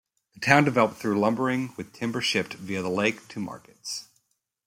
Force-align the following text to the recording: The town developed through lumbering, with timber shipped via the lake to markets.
The 0.33 0.39
town 0.39 0.63
developed 0.63 0.97
through 0.97 1.19
lumbering, 1.19 1.75
with 1.77 1.93
timber 1.93 2.21
shipped 2.21 2.55
via 2.55 2.81
the 2.81 2.89
lake 2.89 3.27
to 3.27 3.39
markets. 3.39 4.07